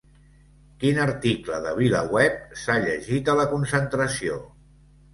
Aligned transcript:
Quin 0.83 1.01
article 1.03 1.59
de 1.67 1.75
VilaWeb 1.81 2.41
s'ha 2.65 2.81
llegit 2.89 3.33
a 3.33 3.39
la 3.45 3.49
concentració? 3.57 4.45